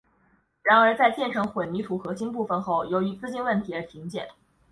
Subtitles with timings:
[0.63, 4.27] 然而在建成混凝土核心部分后由于资金问题而停建。